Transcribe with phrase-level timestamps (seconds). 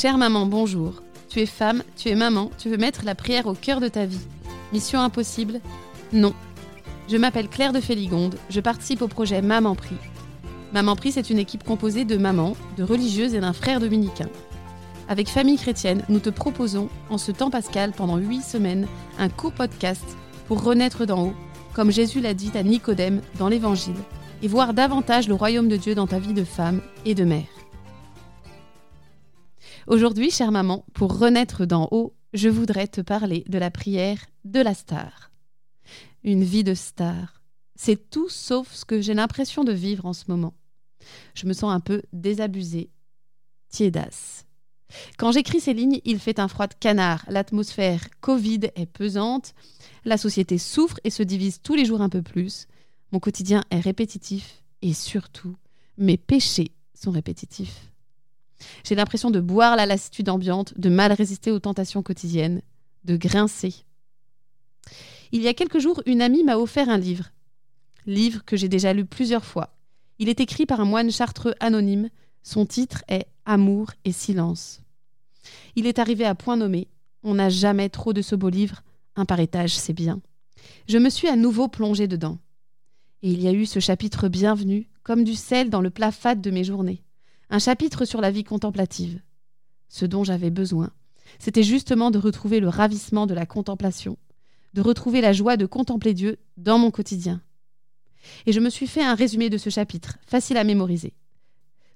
[0.00, 1.02] Chère maman, bonjour.
[1.28, 4.06] Tu es femme, tu es maman, tu veux mettre la prière au cœur de ta
[4.06, 4.20] vie.
[4.72, 5.60] Mission impossible
[6.12, 6.34] Non.
[7.08, 9.96] Je m'appelle Claire de Féligonde, je participe au projet Maman Prie.
[10.72, 14.28] Maman Prie, c'est une équipe composée de mamans, de religieuses et d'un frère dominicain.
[15.08, 18.86] Avec Famille Chrétienne, nous te proposons, en ce temps pascal, pendant huit semaines,
[19.18, 21.34] un court podcast pour renaître d'en haut,
[21.74, 23.98] comme Jésus l'a dit à Nicodème dans l'Évangile,
[24.44, 27.57] et voir davantage le royaume de Dieu dans ta vie de femme et de mère.
[29.88, 34.60] Aujourd'hui, chère maman, pour renaître d'en haut, je voudrais te parler de la prière de
[34.60, 35.32] la star.
[36.22, 37.40] Une vie de star.
[37.74, 40.52] C'est tout sauf ce que j'ai l'impression de vivre en ce moment.
[41.32, 42.90] Je me sens un peu désabusée,
[43.70, 44.44] tiédasse.
[45.16, 49.54] Quand j'écris ces lignes, il fait un froid de canard, l'atmosphère Covid est pesante,
[50.04, 52.66] la société souffre et se divise tous les jours un peu plus,
[53.10, 55.56] mon quotidien est répétitif et surtout,
[55.96, 57.87] mes péchés sont répétitifs.
[58.84, 62.62] J'ai l'impression de boire la lassitude ambiante, de mal résister aux tentations quotidiennes,
[63.04, 63.74] de grincer.
[65.32, 67.30] Il y a quelques jours, une amie m'a offert un livre.
[68.06, 69.76] Livre que j'ai déjà lu plusieurs fois.
[70.18, 72.08] Il est écrit par un moine chartreux anonyme.
[72.42, 74.80] Son titre est Amour et silence.
[75.76, 76.88] Il est arrivé à point nommé.
[77.22, 78.82] On n'a jamais trop de ce beau livre.
[79.16, 80.20] Un par étage, c'est bien.
[80.88, 82.38] Je me suis à nouveau plongée dedans.
[83.22, 86.40] Et il y a eu ce chapitre bienvenu, comme du sel dans le plat fade
[86.40, 87.02] de mes journées
[87.50, 89.20] un chapitre sur la vie contemplative.
[89.88, 90.90] Ce dont j'avais besoin,
[91.38, 94.18] c'était justement de retrouver le ravissement de la contemplation,
[94.74, 97.40] de retrouver la joie de contempler Dieu dans mon quotidien.
[98.46, 101.14] Et je me suis fait un résumé de ce chapitre, facile à mémoriser.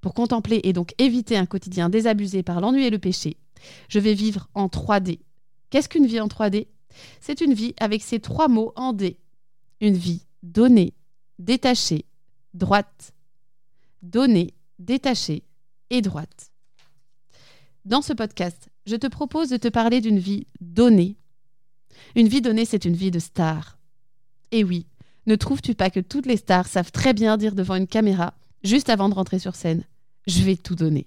[0.00, 3.36] Pour contempler et donc éviter un quotidien désabusé par l'ennui et le péché,
[3.88, 5.20] je vais vivre en 3D.
[5.70, 6.66] Qu'est-ce qu'une vie en 3D
[7.20, 9.18] C'est une vie avec ces trois mots en D.
[9.80, 10.94] Une vie donnée,
[11.38, 12.04] détachée,
[12.54, 13.12] droite.
[14.02, 15.44] Donnée, détachée
[15.90, 16.50] et droite.
[17.84, 21.16] Dans ce podcast, je te propose de te parler d'une vie donnée.
[22.14, 23.78] Une vie donnée, c'est une vie de star.
[24.50, 24.86] Et oui,
[25.26, 28.88] ne trouves-tu pas que toutes les stars savent très bien dire devant une caméra, juste
[28.88, 29.84] avant de rentrer sur scène,
[30.26, 31.06] je vais tout donner.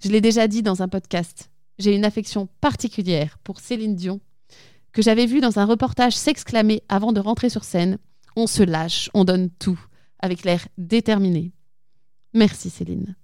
[0.00, 4.20] Je l'ai déjà dit dans un podcast, j'ai une affection particulière pour Céline Dion,
[4.92, 7.98] que j'avais vue dans un reportage s'exclamer avant de rentrer sur scène,
[8.36, 9.80] on se lâche, on donne tout,
[10.20, 11.52] avec l'air déterminé.
[12.34, 13.14] Merci Céline.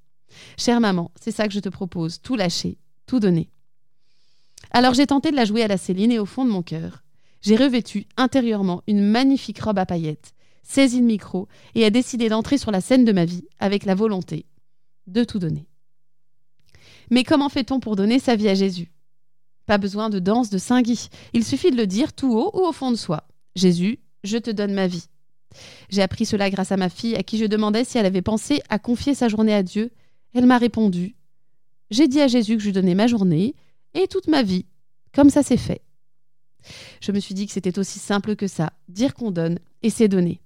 [0.56, 3.50] Chère maman, c'est ça que je te propose, tout lâcher, tout donner.
[4.70, 7.02] Alors j'ai tenté de la jouer à la Céline et au fond de mon cœur,
[7.42, 10.32] j'ai revêtu intérieurement une magnifique robe à paillettes,
[10.62, 13.96] saisi le micro et a décidé d'entrer sur la scène de ma vie avec la
[13.96, 14.46] volonté
[15.08, 15.66] de tout donner.
[17.10, 18.92] Mais comment fait-on pour donner sa vie à Jésus?
[19.66, 22.72] Pas besoin de danse de Saint-Guy, il suffit de le dire tout haut ou au
[22.72, 23.26] fond de soi.
[23.56, 25.06] Jésus, je te donne ma vie.
[25.88, 28.62] J'ai appris cela grâce à ma fille, à qui je demandais si elle avait pensé
[28.68, 29.90] à confier sa journée à Dieu.
[30.34, 31.16] Elle m'a répondu
[31.90, 33.54] J'ai dit à Jésus que je lui donnais ma journée
[33.94, 34.66] et toute ma vie.
[35.12, 35.82] Comme ça, c'est fait.
[37.00, 40.08] Je me suis dit que c'était aussi simple que ça, dire qu'on donne, et c'est
[40.08, 40.40] donner.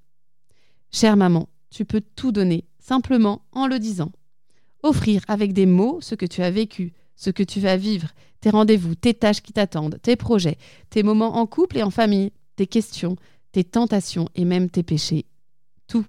[0.91, 4.13] Chère maman, tu peux tout donner, simplement en le disant.
[4.83, 8.09] Offrir avec des mots ce que tu as vécu, ce que tu vas vivre,
[8.41, 10.59] tes rendez-vous, tes tâches qui t'attendent, tes projets,
[10.91, 13.17] tes moments en couple et en famille, tes questions,
[13.55, 15.27] tes tentations et même tes péchés.
[15.87, 16.05] Tout.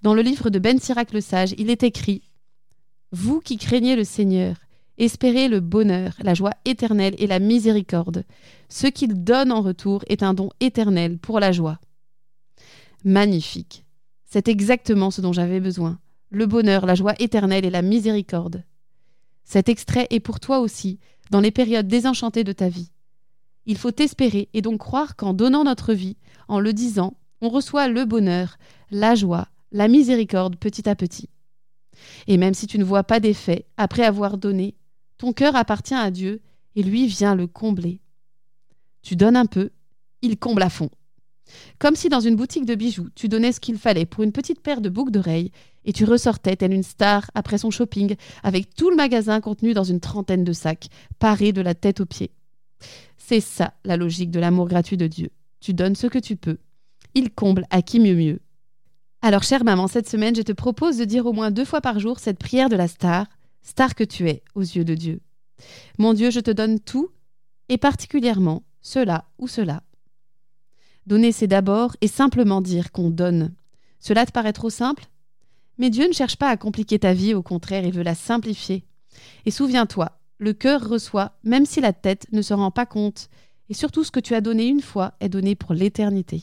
[0.00, 2.22] Dans le livre de Ben Sirac le Sage, il est écrit
[3.12, 4.56] Vous qui craignez le Seigneur,
[4.96, 8.24] espérez le bonheur, la joie éternelle et la miséricorde.
[8.70, 11.78] Ce qu'il donne en retour est un don éternel pour la joie.
[13.04, 13.84] Magnifique.
[14.24, 15.98] C'est exactement ce dont j'avais besoin.
[16.30, 18.64] Le bonheur, la joie éternelle et la miséricorde.
[19.44, 22.92] Cet extrait est pour toi aussi, dans les périodes désenchantées de ta vie.
[23.66, 26.16] Il faut espérer et donc croire qu'en donnant notre vie,
[26.48, 28.56] en le disant, on reçoit le bonheur,
[28.90, 31.28] la joie, la miséricorde petit à petit.
[32.26, 34.74] Et même si tu ne vois pas d'effet après avoir donné,
[35.18, 36.40] ton cœur appartient à Dieu
[36.76, 38.00] et lui vient le combler.
[39.02, 39.70] Tu donnes un peu,
[40.22, 40.90] il comble à fond.
[41.78, 44.60] Comme si dans une boutique de bijoux, tu donnais ce qu'il fallait pour une petite
[44.60, 45.50] paire de boucles d'oreilles
[45.84, 49.84] et tu ressortais telle une star après son shopping avec tout le magasin contenu dans
[49.84, 52.30] une trentaine de sacs, parés de la tête aux pieds.
[53.30, 55.30] C'est ça la logique de l'amour gratuit de Dieu.
[55.60, 56.58] Tu donnes ce que tu peux.
[57.14, 58.40] Il comble à qui mieux mieux.
[59.22, 62.00] Alors, chère maman, cette semaine, je te propose de dire au moins deux fois par
[62.00, 63.28] jour cette prière de la star,
[63.62, 65.20] star que tu es aux yeux de Dieu.
[65.96, 67.12] Mon Dieu, je te donne tout,
[67.68, 69.84] et particulièrement cela ou cela.
[71.06, 73.54] Donner, c'est d'abord et simplement dire qu'on donne.
[74.00, 75.04] Cela te paraît trop simple?
[75.78, 78.82] Mais Dieu ne cherche pas à compliquer ta vie, au contraire, il veut la simplifier.
[79.46, 83.28] Et souviens-toi, le cœur reçoit, même si la tête ne se rend pas compte.
[83.68, 86.42] Et surtout, ce que tu as donné une fois est donné pour l'éternité.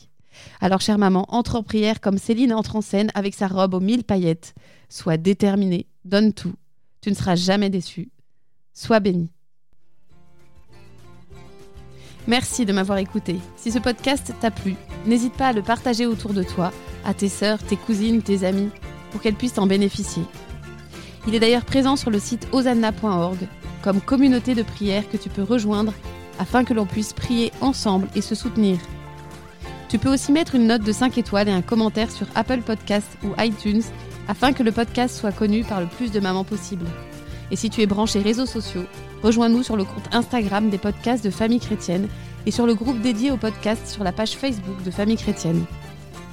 [0.61, 3.79] Alors, chère maman, entre en prière comme Céline entre en scène avec sa robe aux
[3.79, 4.53] mille paillettes.
[4.87, 6.53] Sois déterminée, donne tout.
[7.01, 8.11] Tu ne seras jamais déçue.
[8.73, 9.31] Sois béni.
[12.27, 13.37] Merci de m'avoir écouté.
[13.55, 14.75] Si ce podcast t'a plu,
[15.07, 16.71] n'hésite pas à le partager autour de toi,
[17.03, 18.69] à tes sœurs, tes cousines, tes amis,
[19.11, 20.23] pour qu'elles puissent en bénéficier.
[21.27, 23.47] Il est d'ailleurs présent sur le site osanna.org
[23.87, 25.93] comme communauté de prière que tu peux rejoindre
[26.39, 28.77] afin que l'on puisse prier ensemble et se soutenir.
[29.87, 33.17] Tu peux aussi mettre une note de 5 étoiles et un commentaire sur Apple Podcasts
[33.23, 33.83] ou iTunes
[34.27, 36.85] afin que le podcast soit connu par le plus de mamans possible.
[37.49, 38.83] Et si tu es branché réseaux sociaux,
[39.23, 42.09] rejoins-nous sur le compte Instagram des podcasts de Famille Chrétienne
[42.45, 45.63] et sur le groupe dédié au podcast sur la page Facebook de Famille Chrétienne.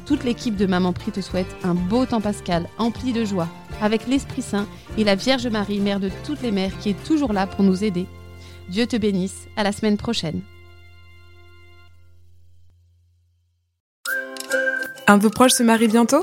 [0.07, 3.49] Toute l'équipe de Maman Prie te souhaite un beau temps pascal empli de joie,
[3.81, 4.67] avec l'Esprit Saint
[4.97, 7.85] et la Vierge Marie, mère de toutes les mères, qui est toujours là pour nous
[7.85, 8.07] aider.
[8.69, 10.41] Dieu te bénisse, à la semaine prochaine.
[15.07, 16.23] Un de vos proches se marie bientôt?